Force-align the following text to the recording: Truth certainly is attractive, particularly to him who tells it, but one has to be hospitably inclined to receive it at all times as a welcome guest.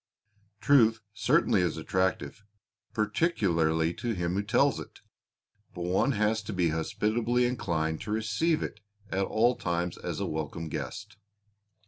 Truth 0.61 1.01
certainly 1.13 1.61
is 1.61 1.77
attractive, 1.77 2.43
particularly 2.91 3.93
to 3.93 4.13
him 4.15 4.33
who 4.33 4.41
tells 4.41 4.79
it, 4.79 5.01
but 5.75 5.83
one 5.83 6.13
has 6.13 6.41
to 6.41 6.53
be 6.53 6.69
hospitably 6.69 7.45
inclined 7.45 8.01
to 8.01 8.11
receive 8.11 8.63
it 8.63 8.79
at 9.11 9.25
all 9.25 9.55
times 9.55 9.99
as 9.99 10.19
a 10.19 10.25
welcome 10.25 10.69
guest. 10.69 11.17